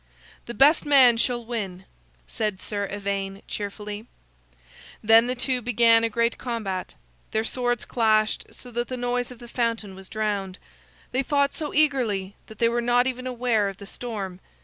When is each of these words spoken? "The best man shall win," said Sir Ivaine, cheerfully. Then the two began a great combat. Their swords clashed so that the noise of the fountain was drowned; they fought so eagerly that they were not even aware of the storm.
"The 0.47 0.55
best 0.55 0.83
man 0.83 1.17
shall 1.17 1.45
win," 1.45 1.85
said 2.27 2.59
Sir 2.59 2.87
Ivaine, 2.91 3.43
cheerfully. 3.47 4.07
Then 5.03 5.27
the 5.27 5.35
two 5.35 5.61
began 5.61 6.03
a 6.03 6.09
great 6.09 6.39
combat. 6.39 6.95
Their 7.29 7.43
swords 7.43 7.85
clashed 7.85 8.47
so 8.49 8.71
that 8.71 8.87
the 8.87 8.97
noise 8.97 9.29
of 9.29 9.37
the 9.37 9.47
fountain 9.47 9.93
was 9.93 10.09
drowned; 10.09 10.57
they 11.11 11.21
fought 11.21 11.53
so 11.53 11.71
eagerly 11.71 12.35
that 12.47 12.57
they 12.57 12.67
were 12.67 12.81
not 12.81 13.05
even 13.05 13.27
aware 13.27 13.69
of 13.69 13.77
the 13.77 13.85
storm. 13.85 14.39